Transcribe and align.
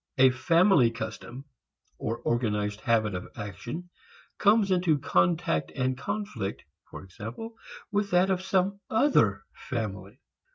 A 0.17 0.31
family 0.31 0.89
custom 0.89 1.45
or 1.99 2.17
organized 2.23 2.81
habit 2.81 3.13
of 3.13 3.27
action 3.35 3.91
comes 4.39 4.71
into 4.71 4.97
contact 4.97 5.71
and 5.75 5.95
conflict 5.95 6.63
for 6.89 7.03
example 7.03 7.53
with 7.91 8.09
that 8.09 8.31
of 8.31 8.41
some 8.41 8.79
other 8.89 9.43
family. 9.53 10.19